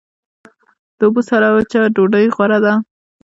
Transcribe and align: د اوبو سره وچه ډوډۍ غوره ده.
د 0.97 0.99
اوبو 1.07 1.21
سره 1.29 1.47
وچه 1.55 1.79
ډوډۍ 1.95 2.25
غوره 2.35 2.59
ده. 2.65 2.73